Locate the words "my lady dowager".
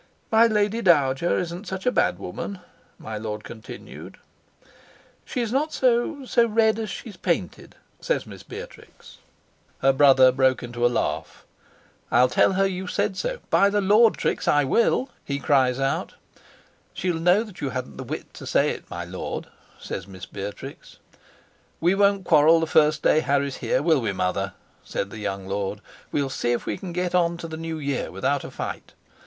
0.31-1.37